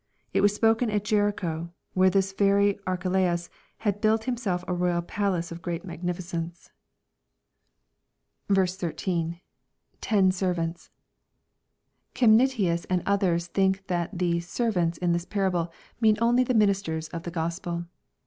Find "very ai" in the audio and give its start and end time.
2.33-2.95